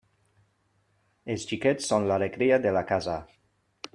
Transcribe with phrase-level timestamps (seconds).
[1.33, 3.19] Els xiquets són l'alegria de la casa.